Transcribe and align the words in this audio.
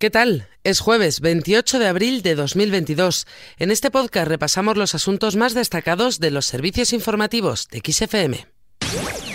¿Qué 0.00 0.10
tal? 0.10 0.46
Es 0.62 0.78
jueves 0.78 1.20
28 1.20 1.80
de 1.80 1.88
abril 1.88 2.22
de 2.22 2.36
2022. 2.36 3.26
En 3.58 3.72
este 3.72 3.90
podcast 3.90 4.28
repasamos 4.28 4.76
los 4.76 4.94
asuntos 4.94 5.34
más 5.34 5.54
destacados 5.54 6.20
de 6.20 6.30
los 6.30 6.46
servicios 6.46 6.92
informativos 6.92 7.66
de 7.66 7.82
XFM. 7.84 8.46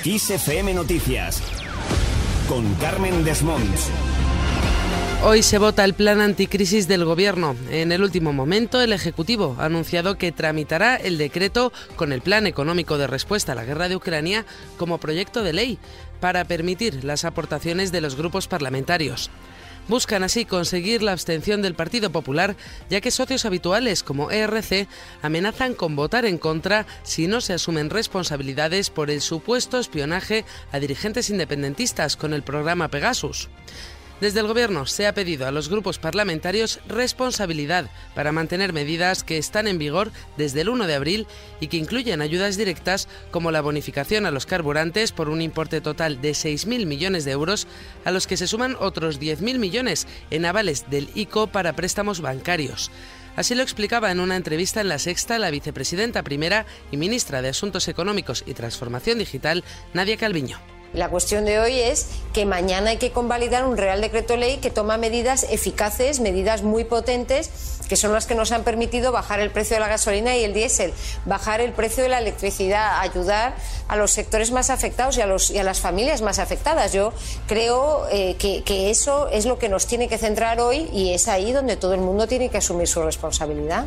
XFM 0.05 0.73
Noticias 0.73 1.43
con 2.47 2.73
Carmen 2.75 3.25
Desmonts. 3.25 3.89
Hoy 5.25 5.43
se 5.43 5.57
vota 5.57 5.83
el 5.83 5.95
plan 5.95 6.21
anticrisis 6.21 6.87
del 6.87 7.03
Gobierno. 7.03 7.57
En 7.69 7.91
el 7.91 8.01
último 8.01 8.31
momento, 8.31 8.79
el 8.79 8.93
Ejecutivo 8.93 9.57
ha 9.59 9.65
anunciado 9.65 10.17
que 10.17 10.31
tramitará 10.31 10.95
el 10.95 11.17
decreto 11.17 11.73
con 11.97 12.13
el 12.13 12.21
Plan 12.21 12.47
Económico 12.47 12.97
de 12.97 13.07
Respuesta 13.07 13.51
a 13.51 13.55
la 13.55 13.65
Guerra 13.65 13.89
de 13.89 13.97
Ucrania 13.97 14.45
como 14.77 14.97
proyecto 14.97 15.43
de 15.43 15.51
ley 15.51 15.77
para 16.21 16.45
permitir 16.45 17.03
las 17.03 17.25
aportaciones 17.25 17.91
de 17.91 17.99
los 17.99 18.15
grupos 18.15 18.47
parlamentarios. 18.47 19.29
Buscan 19.87 20.23
así 20.23 20.45
conseguir 20.45 21.03
la 21.03 21.11
abstención 21.11 21.61
del 21.61 21.75
Partido 21.75 22.09
Popular, 22.09 22.55
ya 22.89 23.01
que 23.01 23.11
socios 23.11 23.45
habituales 23.45 24.01
como 24.01 24.31
ERC 24.31 24.87
amenazan 25.21 25.73
con 25.73 25.95
votar 25.95 26.25
en 26.25 26.37
contra 26.37 26.85
si 27.03 27.27
no 27.27 27.41
se 27.41 27.53
asumen 27.53 27.89
responsabilidades 27.89 28.89
por 28.89 29.11
el 29.11 29.21
supuesto 29.21 29.79
espionaje 29.79 30.45
a 30.71 30.79
dirigentes 30.79 31.29
independentistas 31.29 32.15
con 32.15 32.33
el 32.33 32.43
programa 32.43 32.87
Pegasus. 32.87 33.49
Desde 34.21 34.39
el 34.39 34.47
Gobierno 34.47 34.85
se 34.85 35.05
ha 35.07 35.13
pedido 35.13 35.47
a 35.47 35.51
los 35.51 35.69
grupos 35.69 35.99
parlamentarios 35.99 36.79
responsabilidad 36.87 37.89
para 38.15 38.31
mantener 38.31 38.71
medidas 38.71 39.23
que 39.23 39.37
están 39.37 39.67
en 39.67 39.77
vigor 39.77 40.11
desde 40.37 40.61
el 40.61 40.69
1 40.69 40.87
de 40.87 40.95
abril 40.95 41.27
y 41.59 41.67
que 41.67 41.77
incluyen 41.77 42.21
ayudas 42.21 42.55
directas 42.55 43.09
como 43.31 43.51
la 43.51 43.61
bonificación 43.61 44.25
a 44.25 44.31
los 44.31 44.45
carburantes 44.45 45.11
por 45.11 45.29
un 45.29 45.41
importe 45.41 45.81
total 45.81 46.21
de 46.21 46.31
6.000 46.31 46.85
millones 46.85 47.25
de 47.25 47.31
euros, 47.31 47.67
a 48.05 48.11
los 48.11 48.27
que 48.27 48.37
se 48.37 48.47
suman 48.47 48.77
otros 48.79 49.19
10.000 49.19 49.57
millones 49.57 50.07
en 50.29 50.45
avales 50.45 50.89
del 50.89 51.09
ICO 51.15 51.47
para 51.47 51.75
préstamos 51.75 52.21
bancarios. 52.21 52.91
Así 53.35 53.55
lo 53.55 53.63
explicaba 53.63 54.11
en 54.11 54.19
una 54.19 54.35
entrevista 54.35 54.79
en 54.79 54.89
La 54.89 54.99
Sexta 54.99 55.39
la 55.39 55.49
vicepresidenta 55.49 56.23
primera 56.23 56.65
y 56.91 56.97
ministra 56.97 57.41
de 57.41 57.49
Asuntos 57.49 57.87
Económicos 57.87 58.43
y 58.45 58.53
Transformación 58.53 59.17
Digital, 59.17 59.63
Nadia 59.93 60.17
Calviño. 60.17 60.59
La 60.93 61.09
cuestión 61.09 61.45
de 61.45 61.59
hoy 61.59 61.79
es 61.79 62.07
que 62.33 62.45
mañana 62.45 62.91
hay 62.91 62.97
que 62.97 63.11
convalidar 63.11 63.65
un 63.65 63.77
Real 63.77 63.99
Decreto 63.99 64.37
Ley 64.37 64.57
que 64.57 64.69
toma 64.69 64.97
medidas 64.97 65.43
eficaces, 65.49 66.19
medidas 66.19 66.61
muy 66.61 66.83
potentes, 66.83 67.49
que 67.89 67.95
son 67.95 68.13
las 68.13 68.27
que 68.27 68.35
nos 68.35 68.51
han 68.51 68.63
permitido 68.63 69.11
bajar 69.11 69.39
el 69.39 69.49
precio 69.49 69.75
de 69.75 69.79
la 69.79 69.87
gasolina 69.87 70.37
y 70.37 70.43
el 70.43 70.53
diésel, 70.53 70.93
bajar 71.25 71.61
el 71.61 71.73
precio 71.73 72.03
de 72.03 72.09
la 72.09 72.19
electricidad, 72.19 72.99
ayudar 72.99 73.55
a 73.87 73.95
los 73.95 74.11
sectores 74.11 74.51
más 74.51 74.69
afectados 74.69 75.17
y 75.17 75.21
a, 75.57 75.63
las 75.63 75.79
familias 75.79 76.21
más 76.21 76.37
afectadas. 76.37 76.93
Yo 76.93 77.11
creo 77.47 78.05
eh, 78.11 78.35
que 78.37 78.89
eso 78.91 79.29
es 79.29 79.45
lo 79.45 79.57
que 79.57 79.69
nos 79.69 79.87
tiene 79.87 80.07
que 80.07 80.19
centrar 80.19 80.59
hoy 80.59 80.89
y 80.93 81.13
es 81.13 81.27
ahí 81.27 81.51
donde 81.51 81.75
todo 81.75 81.95
el 81.95 82.01
mundo 82.01 82.27
tiene 82.27 82.49
que 82.49 82.59
asumir 82.59 82.87
su 82.87 83.01
responsabilidad. 83.01 83.85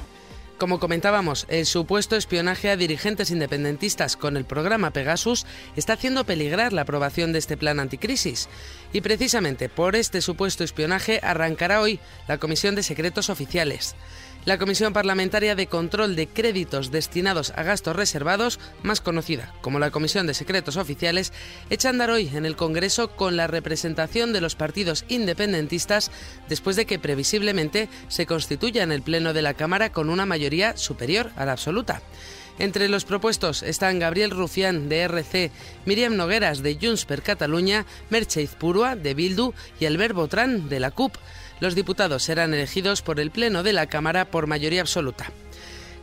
Como 0.59 0.81
comentábamos, 0.81 1.45
el 1.51 1.67
supuesto 1.67 2.17
espionaje 2.17 2.71
a 2.71 2.79
dirigentes 2.79 3.31
independentistas 3.31 4.17
con 4.17 4.39
el 4.39 4.47
programa 4.47 4.91
Pegasus 4.91 5.45
está 5.77 5.93
haciendo 5.93 6.25
peligrar 6.25 6.73
la 6.73 6.83
aprobación 6.83 7.33
de 7.33 7.41
este 7.41 7.59
plan 7.59 7.79
anticrisis. 7.79 8.49
Y 8.91 9.03
precisamente 9.03 9.69
por 9.69 9.97
este 9.97 10.23
supuesto 10.23 10.65
espionaje 10.65 11.21
arrancará 11.23 11.83
hoy 11.83 12.01
la 12.27 12.39
Comisión 12.39 12.75
de 12.75 12.83
Secretos 12.83 13.29
Oficiales. 13.29 13.97
La 14.47 14.59
Comisión 14.59 14.93
Parlamentaria 14.93 15.57
de 15.57 15.67
Control 15.67 16.15
de 16.15 16.29
Créditos 16.29 16.93
destinados 16.93 17.53
a 17.57 17.65
gastos 17.65 17.97
reservados, 17.97 18.61
más 18.85 19.01
conocida 19.01 19.53
como 19.61 19.81
la 19.81 19.91
Comisión 19.91 20.29
de 20.29 20.35
Secretos 20.35 20.77
Oficiales, 20.77 21.33
echa 21.69 21.89
a 21.89 21.91
andar 21.91 22.11
hoy 22.11 22.31
en 22.33 22.47
el 22.47 22.55
Congreso 22.55 23.17
con 23.17 23.37
la 23.37 23.49
representación 23.49 24.33
de 24.33 24.41
los 24.41 24.55
partidos 24.55 25.05
independentistas 25.09 26.13
después 26.49 26.77
de 26.77 26.87
que 26.87 27.01
previsiblemente 27.01 27.89
se 28.07 28.27
constituya 28.27 28.85
en 28.85 28.93
el 28.93 29.03
Pleno 29.03 29.33
de 29.33 29.43
la 29.43 29.55
Cámara 29.55 29.91
con 29.91 30.11
una 30.11 30.27
mayoría 30.27 30.77
superior 30.77 31.33
a 31.35 31.45
la 31.45 31.51
absoluta. 31.51 32.01
Entre 32.59 32.89
los 32.89 33.05
propuestos 33.05 33.63
están 33.63 33.99
Gabriel 33.99 34.31
Rufián 34.31 34.89
de 34.89 35.01
RC, 35.01 35.51
Miriam 35.85 36.17
Nogueras 36.17 36.63
de 36.63 36.79
Junts 36.81 37.05
per 37.05 37.23
Catalunya, 37.23 37.85
Merche 38.09 38.43
Izpurua 38.43 38.97
de 38.97 39.15
Bildu 39.15 39.53
y 39.79 39.85
Albert 39.85 40.15
Botrán 40.15 40.69
de 40.69 40.81
la 40.81 40.91
CUP. 40.91 41.15
Los 41.61 41.75
diputados 41.75 42.23
serán 42.23 42.55
elegidos 42.55 43.03
por 43.03 43.21
el 43.21 43.31
Pleno 43.31 43.63
de 43.63 43.73
la 43.73 43.87
Cámara 43.87 44.25
por 44.27 44.47
mayoría 44.47 44.81
absoluta. 44.81 45.31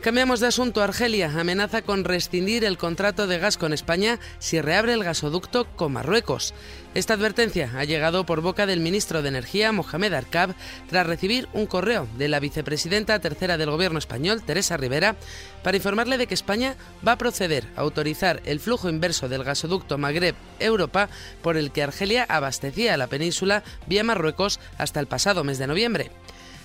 Cambiamos 0.03 0.41
de 0.41 0.47
asunto. 0.47 0.83
Argelia 0.83 1.31
amenaza 1.39 1.81
con 1.81 2.03
rescindir 2.03 2.65
el 2.65 2.77
contrato 2.77 3.25
de 3.25 3.39
gas 3.39 3.55
con 3.55 3.71
España 3.71 4.19
si 4.37 4.59
reabre 4.59 4.91
el 4.91 5.01
gasoducto 5.05 5.63
con 5.77 5.93
Marruecos. 5.93 6.53
Esta 6.93 7.13
advertencia 7.13 7.71
ha 7.73 7.85
llegado 7.85 8.25
por 8.25 8.41
boca 8.41 8.65
del 8.65 8.81
ministro 8.81 9.21
de 9.21 9.29
Energía, 9.29 9.71
Mohamed 9.71 10.11
Arkab, 10.11 10.55
tras 10.89 11.07
recibir 11.07 11.47
un 11.53 11.67
correo 11.67 12.05
de 12.17 12.27
la 12.27 12.41
vicepresidenta 12.41 13.17
tercera 13.19 13.57
del 13.57 13.71
gobierno 13.71 13.97
español, 13.97 14.43
Teresa 14.43 14.75
Rivera, 14.75 15.15
para 15.63 15.77
informarle 15.77 16.17
de 16.17 16.27
que 16.27 16.33
España 16.33 16.75
va 17.07 17.13
a 17.13 17.17
proceder 17.17 17.65
a 17.77 17.79
autorizar 17.79 18.41
el 18.43 18.59
flujo 18.59 18.89
inverso 18.89 19.29
del 19.29 19.45
gasoducto 19.45 19.97
Magreb-Europa 19.97 21.07
por 21.41 21.55
el 21.55 21.71
que 21.71 21.81
Argelia 21.81 22.25
abastecía 22.27 22.93
a 22.93 22.97
la 22.97 23.07
península 23.07 23.63
vía 23.87 24.03
Marruecos 24.03 24.59
hasta 24.77 24.99
el 24.99 25.07
pasado 25.07 25.45
mes 25.45 25.59
de 25.59 25.67
noviembre. 25.67 26.11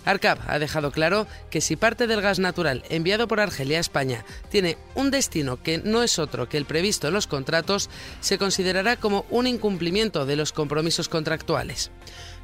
Arcab 0.09 0.39
ha 0.47 0.59
dejado 0.59 0.91
claro 0.91 1.27
que 1.51 1.61
si 1.61 1.77
parte 1.77 2.07
del 2.07 2.23
gas 2.23 2.39
natural 2.39 2.83
enviado 2.89 3.29
por 3.29 3.41
Argelia 3.41 3.77
a 3.77 3.81
España 3.81 4.25
tiene 4.49 4.79
un 4.95 5.11
destino 5.11 5.63
que 5.63 5.79
no 5.79 6.03
es 6.03 6.19
otro 6.19 6.49
que 6.49 6.57
el 6.57 6.65
previsto 6.65 7.09
en 7.09 7.15
los 7.15 7.27
contratos, 7.27 7.91
se 8.21 8.39
considerará 8.39 8.97
como 8.97 9.27
un 9.29 9.47
incumplimiento 9.47 10.25
de 10.25 10.37
los 10.37 10.53
compromisos 10.53 11.11
contractuales. 11.11 11.91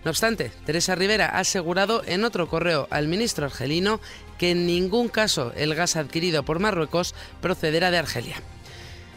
No 0.04 0.10
obstante, 0.10 0.52
Teresa 0.66 0.94
Rivera 0.94 1.26
ha 1.26 1.38
asegurado 1.38 2.02
en 2.04 2.24
otro 2.24 2.48
correo 2.48 2.86
al 2.90 3.08
ministro 3.08 3.46
argelino 3.46 3.98
que 4.36 4.50
en 4.50 4.66
ningún 4.66 5.08
caso 5.08 5.52
el 5.56 5.74
gas 5.74 5.96
adquirido 5.96 6.44
por 6.44 6.58
Marruecos 6.58 7.14
procederá 7.40 7.90
de 7.90 7.98
Argelia. 7.98 8.36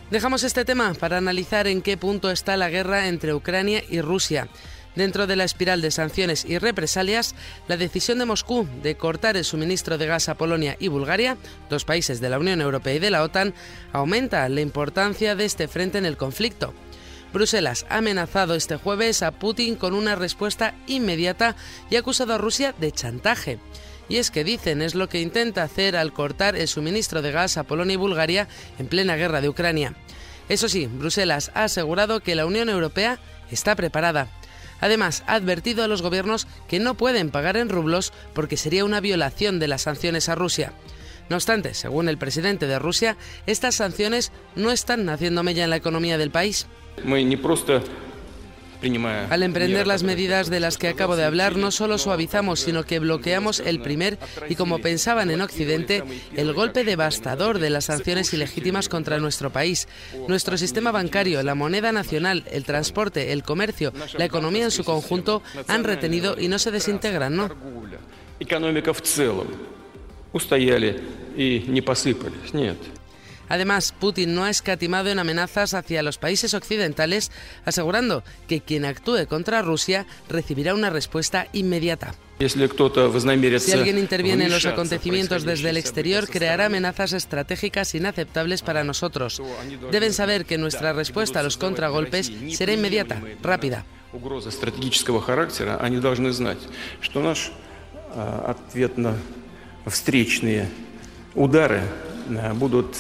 Dejamos 0.10 0.44
este 0.44 0.64
tema 0.64 0.94
para 0.94 1.18
analizar 1.18 1.68
en 1.68 1.82
qué 1.82 1.98
punto 1.98 2.32
está 2.32 2.56
la 2.56 2.70
guerra 2.70 3.10
entre 3.10 3.34
Ucrania 3.34 3.84
y 3.90 4.00
Rusia. 4.00 4.48
Dentro 4.98 5.28
de 5.28 5.36
la 5.36 5.44
espiral 5.44 5.80
de 5.84 5.92
sanciones 5.92 6.44
y 6.44 6.58
represalias, 6.58 7.36
la 7.68 7.78
decisión 7.78 8.18
de 8.18 8.26
Moscú 8.26 8.68
de 8.82 8.98
cortar 8.98 9.38
el 9.38 9.46
suministro 9.46 10.00
de 10.00 10.08
gas 10.08 10.28
a 10.28 10.34
Polonia 10.34 10.76
y 10.80 10.88
Bulgaria, 10.88 11.38
dos 11.70 11.86
países 11.86 12.20
de 12.20 12.32
la 12.32 12.40
Unión 12.40 12.62
Europea 12.62 12.96
y 12.96 13.00
de 13.00 13.12
la 13.12 13.22
OTAN, 13.22 13.54
aumenta 13.94 14.50
la 14.50 14.62
importancia 14.62 15.36
de 15.36 15.46
este 15.46 15.68
frente 15.68 16.00
en 16.00 16.08
el 16.08 16.18
conflicto. 16.18 16.74
Bruselas 17.32 17.86
ha 17.90 17.98
amenazado 17.98 18.56
este 18.56 18.78
jueves 18.78 19.22
a 19.22 19.34
Putin 19.34 19.76
con 19.76 19.94
una 19.94 20.16
respuesta 20.16 20.74
inmediata 20.88 21.56
y 21.92 21.96
ha 21.96 22.00
acusado 22.00 22.34
a 22.34 22.40
Rusia 22.40 22.74
de 22.80 22.92
chantaje. 22.92 23.60
Y 24.10 24.18
es 24.18 24.32
que 24.32 24.44
dicen 24.44 24.82
es 24.82 24.96
lo 24.96 25.10
que 25.10 25.22
intenta 25.22 25.62
hacer 25.62 25.96
al 25.96 26.12
cortar 26.12 26.56
el 26.56 26.68
suministro 26.68 27.22
de 27.22 27.32
gas 27.32 27.58
a 27.58 27.66
Polonia 27.66 27.94
y 27.94 27.98
Bulgaria 27.98 28.48
en 28.80 28.88
plena 28.88 29.16
guerra 29.16 29.42
de 29.42 29.50
Ucrania. 29.50 29.94
Eso 30.50 30.68
sí, 30.68 30.88
Bruselas 30.88 31.52
ha 31.54 31.66
asegurado 31.66 32.22
que 32.22 32.34
la 32.34 32.48
Unión 32.48 32.68
Europea 32.68 33.20
está 33.52 33.76
preparada. 33.76 34.28
Además, 34.80 35.24
ha 35.28 35.36
advertido 35.36 35.84
a 35.84 35.88
los 35.88 36.02
gobiernos 36.02 36.48
que 36.68 36.80
no 36.80 36.96
pueden 36.96 37.30
pagar 37.30 37.58
en 37.58 37.70
rublos 37.70 38.14
porque 38.34 38.58
sería 38.58 38.86
una 38.86 39.02
violación 39.02 39.60
de 39.60 39.68
las 39.68 39.84
sanciones 39.84 40.30
a 40.30 40.36
Rusia. 40.36 40.74
No 41.30 41.36
obstante, 41.36 41.74
según 41.74 42.08
el 42.10 42.18
presidente 42.18 42.68
de 42.68 42.80
Rusia, 42.80 43.18
estas 43.48 43.76
sanciones 43.76 44.32
no 44.56 44.72
están 44.72 45.10
haciendo 45.10 45.44
mella 45.44 45.64
en 45.64 45.70
la 45.70 45.76
economía 45.76 46.18
del 46.18 46.32
país. 46.32 46.68
Al 49.30 49.44
emprender 49.44 49.88
las 49.88 50.04
medidas 50.04 50.50
de 50.50 50.60
las 50.60 50.78
que 50.78 50.88
acabo 50.88 51.16
de 51.16 51.24
hablar, 51.24 51.56
no 51.56 51.72
solo 51.72 51.98
suavizamos, 51.98 52.60
sino 52.60 52.84
que 52.84 53.00
bloqueamos 53.00 53.60
el 53.60 53.82
primer 53.82 54.20
y, 54.50 54.56
como 54.56 54.80
pensaban 54.80 55.32
en 55.32 55.42
Occidente, 55.42 56.04
el 56.36 56.54
golpe 56.54 56.84
devastador 56.84 57.60
de 57.60 57.70
las 57.70 57.86
sanciones 57.86 58.34
ilegítimas 58.34 58.90
contra 58.90 59.18
nuestro 59.18 59.52
país. 59.52 59.88
Nuestro 60.28 60.58
sistema 60.58 60.92
bancario, 60.92 61.42
la 61.44 61.56
moneda 61.56 61.92
nacional, 61.92 62.44
el 62.52 62.66
transporte, 62.66 63.32
el 63.32 63.44
comercio, 63.44 63.94
la 64.18 64.26
economía 64.26 64.66
en 64.66 64.72
su 64.72 64.84
conjunto 64.84 65.42
han 65.68 65.84
retenido 65.84 66.40
y 66.40 66.48
no 66.48 66.60
se 66.60 66.72
desintegran, 66.72 67.36
¿no? 67.36 67.50
Además, 73.50 73.94
Putin 74.00 74.36
no 74.36 74.44
ha 74.44 74.50
escatimado 74.50 75.10
en 75.10 75.20
amenazas 75.20 75.74
hacia 75.74 76.04
los 76.04 76.18
países 76.18 76.54
occidentales, 76.54 77.32
asegurando 77.66 78.24
que 78.48 78.62
quien 78.62 78.86
actúe 78.86 79.28
contra 79.28 79.62
Rusia 79.62 80.06
recibirá 80.30 80.74
una 80.74 80.90
respuesta 80.90 81.48
inmediata. 81.54 82.14
Si 82.40 83.72
alguien 83.72 83.98
interviene 83.98 84.46
en 84.46 84.52
los 84.52 84.66
acontecimientos 84.66 85.44
desde 85.44 85.72
el 85.72 85.78
exterior, 85.78 86.28
creará 86.28 86.68
amenazas 86.68 87.14
estratégicas 87.14 87.96
inaceptables 87.96 88.62
para 88.62 88.84
nosotros. 88.84 89.42
Deben 89.92 90.14
saber 90.14 90.46
que 90.46 90.60
nuestra 90.60 90.94
respuesta 90.94 91.40
a 91.40 91.44
los 91.44 91.58
contragolpes 91.58 92.32
será 92.52 92.74
inmediata, 92.74 93.22
rápida. 93.42 93.86
будут 102.55 102.97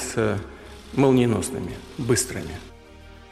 молниеносными, 0.94 1.74
быстрыми. 1.98 2.54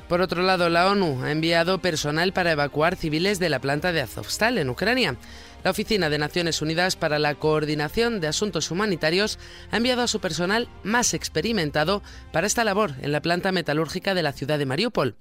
Por 0.09 0.23
otro 0.23 0.43
lado, 0.43 0.69
la 0.71 0.88
ONU 0.88 1.23
ha 1.23 1.31
enviado 1.31 1.79
personal 1.79 2.32
para 2.32 2.50
evacuar 2.50 2.97
civiles 2.97 3.38
de 3.38 3.49
la 3.49 3.61
planta 3.61 3.93
de 3.93 4.00
Azovstal 4.00 4.59
en 4.59 4.69
Ucrania. 4.69 5.17
La 5.62 5.71
Oficina 5.71 6.11
de 6.11 6.19
Naciones 6.19 6.62
Unidas 6.62 6.97
para 6.97 7.21
la 7.21 7.37
Coordinación 7.37 8.19
de 8.19 8.27
Asuntos 8.27 8.73
Humanitarios 8.73 9.38
ha 9.71 9.77
enviado 9.77 10.03
a 10.03 10.09
su 10.09 10.19
personal 10.19 10.69
más 10.82 11.15
experimentado 11.15 12.03
para 12.32 12.49
esta 12.49 12.65
labor 12.65 12.94
en 13.03 13.12
la 13.12 13.21
planta 13.21 13.53
metalúrgica 13.53 14.15
de 14.15 14.25
la 14.25 14.32
ciudad 14.32 14.59
de 14.59 14.67
Mariupol. 14.67 15.15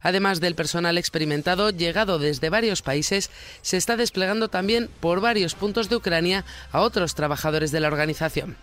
Además 0.00 0.40
del 0.40 0.56
personal 0.56 0.98
experimentado 0.98 1.70
llegado 1.70 2.18
desde 2.18 2.50
varios 2.50 2.82
países, 2.82 3.30
se 3.60 3.76
está 3.76 3.96
desplegando 3.96 4.48
también 4.48 4.88
por 4.98 5.20
varios 5.20 5.54
puntos 5.54 5.88
de 5.88 5.96
Ucrania 5.96 6.44
a 6.72 6.80
otros 6.80 7.14
trabajadores 7.14 7.70
de 7.70 7.78
la 7.78 7.86
organización. 7.88 8.56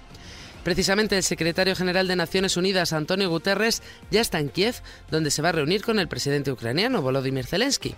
Precisamente 0.64 1.18
el 1.18 1.22
secretario 1.22 1.76
general 1.76 2.08
de 2.08 2.16
Naciones 2.16 2.56
Unidas, 2.56 2.94
Antonio 2.94 3.28
Guterres, 3.28 3.82
ya 4.10 4.22
está 4.22 4.40
en 4.40 4.48
Kiev, 4.48 4.76
donde 5.10 5.30
se 5.30 5.42
va 5.42 5.50
a 5.50 5.52
reunir 5.52 5.82
con 5.82 5.98
el 5.98 6.08
presidente 6.08 6.50
ucraniano, 6.50 7.02
Volodymyr 7.02 7.44
Zelensky. 7.44 7.94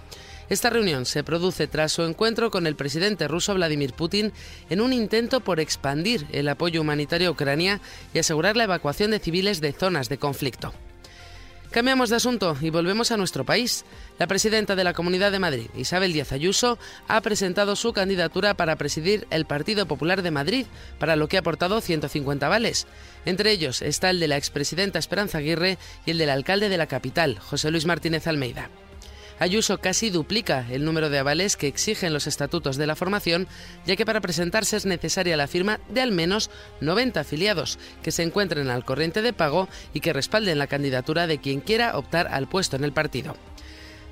Esta 0.48 0.68
reunión 0.68 1.06
se 1.06 1.22
produce 1.22 1.68
tras 1.68 1.92
su 1.92 2.02
encuentro 2.02 2.50
con 2.50 2.66
el 2.66 2.74
presidente 2.74 3.28
ruso 3.28 3.54
Vladimir 3.54 3.92
Putin 3.92 4.32
en 4.68 4.80
un 4.80 4.92
intento 4.92 5.40
por 5.40 5.60
expandir 5.60 6.26
el 6.32 6.48
apoyo 6.48 6.80
humanitario 6.80 7.28
a 7.28 7.32
Ucrania 7.32 7.80
y 8.12 8.18
asegurar 8.18 8.56
la 8.56 8.64
evacuación 8.64 9.12
de 9.12 9.20
civiles 9.20 9.60
de 9.60 9.72
zonas 9.72 10.08
de 10.08 10.18
conflicto. 10.18 10.74
Cambiamos 11.76 12.08
de 12.08 12.17
asunto 12.17 12.56
y 12.62 12.70
volvemos 12.70 13.12
a 13.12 13.19
nuestro 13.19 13.44
país. 13.44 13.84
La 14.19 14.26
presidenta 14.26 14.76
de 14.76 14.82
la 14.82 14.94
Comunidad 14.94 15.31
de 15.31 15.38
Madrid, 15.38 15.67
Isabel 15.76 16.14
Díaz 16.14 16.32
Ayuso, 16.32 16.78
ha 17.06 17.20
presentado 17.20 17.76
su 17.76 17.93
candidatura 17.93 18.55
para 18.55 18.76
presidir 18.76 19.26
el 19.28 19.44
Partido 19.44 19.84
Popular 19.84 20.23
de 20.23 20.31
Madrid, 20.31 20.64
para 20.99 21.17
lo 21.17 21.28
que 21.28 21.37
ha 21.37 21.40
aportado 21.40 21.82
150 21.82 22.49
vales. 22.49 22.87
Entre 23.26 23.50
ellos 23.50 23.82
está 23.82 24.08
el 24.08 24.20
de 24.20 24.28
la 24.28 24.38
expresidenta 24.38 24.99
Esperanza 24.99 25.37
Aguirre 25.37 25.76
y 26.06 26.12
el 26.12 26.17
del 26.17 26.31
alcalde 26.31 26.70
de 26.70 26.78
la 26.78 26.87
capital, 26.87 27.38
José 27.40 27.70
Luis 27.70 27.84
Martínez 27.84 28.26
Almeida. 28.26 28.70
Ayuso 29.38 29.79
casi 29.79 30.09
duplica 30.09 30.67
el 30.71 30.85
número 30.85 31.11
de 31.11 31.19
avales 31.19 31.56
que 31.56 31.67
exigen 31.67 32.15
los 32.15 32.27
estatutos 32.27 32.79
de 32.79 32.87
la 32.87 32.97
formación, 32.97 33.47
ya 33.85 33.94
que 33.94 34.06
para 34.06 34.23
presentarse 34.23 34.79
es 34.79 34.87
necesaria 34.87 35.37
la 35.37 35.47
firma 35.47 35.79
de 35.91 36.00
al 36.00 36.11
menos 36.11 36.50
90 36.81 37.21
afiliados 37.21 37.79
que 38.03 38.12
se 38.12 38.23
encuentren 38.23 38.71
al 38.71 38.85
corriente 38.85 39.21
de 39.21 39.35
pago 39.35 39.69
y 39.93 40.00
que 40.00 40.15
respalden 40.15 40.59
la 40.59 40.69
candidatura 40.69 41.27
de 41.27 41.38
quien 41.38 41.61
quiera 41.61 41.99
optar 41.99 42.29
al 42.29 42.49
puesto 42.49 42.77
en 42.77 42.85
el 42.85 42.93
partido. 42.93 43.37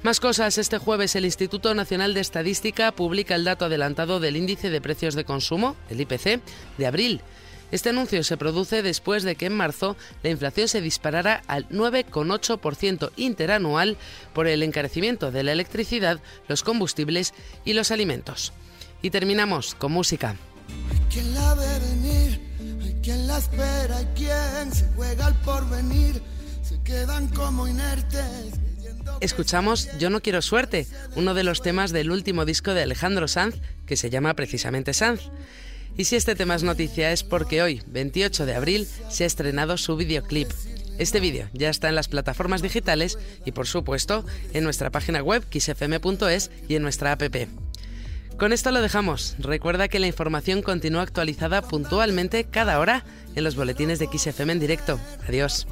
Más 0.03 0.21
cosas, 0.21 0.59
este 0.59 0.77
jueves 0.77 1.17
el 1.17 1.25
Instituto 1.25 1.75
Nacional 1.75 2.13
de 2.13 2.21
Estadística 2.21 2.93
publica 2.93 3.35
el 3.35 3.45
dato 3.45 3.65
adelantado 3.65 4.21
del 4.21 4.37
índice 4.37 4.69
de 4.69 4.83
precios 4.83 5.15
de 5.15 5.25
consumo, 5.25 5.77
el 5.89 6.03
IPC, 6.03 6.43
de 6.77 6.87
abril. 6.87 7.23
Este 7.75 7.89
anuncio 7.89 8.23
se 8.23 8.37
produce 8.37 8.85
después 8.85 9.25
de 9.25 9.35
que 9.35 9.47
en 9.47 9.53
marzo 9.53 9.97
la 10.23 10.31
inflación 10.31 10.69
se 10.69 10.81
disparara 10.81 11.43
al 11.49 11.69
9,8% 11.71 13.11
interanual 13.17 13.97
por 14.33 14.47
el 14.47 14.63
encarecimiento 14.63 15.33
de 15.33 15.43
la 15.43 15.51
electricidad, 15.51 16.21
los 16.47 16.63
combustibles 16.63 17.35
y 17.65 17.73
los 17.73 17.91
alimentos. 17.91 18.53
Y 19.03 19.11
terminamos 19.11 19.75
con 19.75 19.91
música. 19.91 20.37
Escuchamos 29.21 29.89
Yo 29.99 30.11
no 30.11 30.21
quiero 30.21 30.43
suerte, 30.43 30.87
uno 31.17 31.35
de 31.35 31.43
los 31.43 31.61
temas 31.61 31.91
del 31.91 32.13
último 32.13 32.45
disco 32.45 32.73
de 32.73 32.85
Alejandro 32.85 33.27
Sanz, 33.27 33.57
que 33.85 33.97
se 33.97 34.11
llama 34.11 34.35
precisamente 34.35 34.95
Sanz. 34.95 35.23
Y 35.97 36.05
si 36.05 36.17
este 36.17 36.35
tema 36.35 36.55
es 36.55 36.63
noticia 36.63 37.13
es 37.13 37.23
porque 37.23 37.63
hoy, 37.63 37.83
28 37.87 38.47
de 38.47 38.55
abril, 38.55 38.89
se 39.09 39.25
ha 39.25 39.27
estrenado 39.27 39.77
su 39.77 39.97
videoclip. 39.97 40.51
Este 40.99 41.21
vídeo 41.21 41.49
ya 41.53 41.71
está 41.71 41.89
en 41.89 41.95
las 41.95 42.09
plataformas 42.09 42.63
digitales 42.63 43.19
y 43.45 43.53
por 43.53 43.67
supuesto 43.67 44.25
en 44.53 44.65
nuestra 44.65 44.91
página 44.91 45.23
web 45.23 45.45
xfm.es 45.51 46.51
y 46.69 46.77
en 46.77 46.83
nuestra 46.83 47.13
app. 47.13 47.23
Con 48.39 48.53
esto 48.53 48.73
lo 48.73 48.81
dejamos. 48.81 49.37
Recuerda 49.39 49.89
que 49.89 50.01
la 50.01 50.09
información 50.09 50.63
continúa 50.63 51.03
actualizada 51.03 51.63
puntualmente 51.63 52.45
cada 52.45 52.81
hora 52.81 53.05
en 53.37 53.45
los 53.45 53.55
boletines 53.55 54.01
de 54.01 54.07
XFM 54.07 54.53
en 54.53 54.61
directo. 54.61 54.99
Adiós. 55.29 55.67